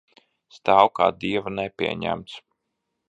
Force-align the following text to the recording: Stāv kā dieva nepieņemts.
Stāv 0.55 0.89
kā 0.99 1.09
dieva 1.25 1.53
nepieņemts. 1.59 2.39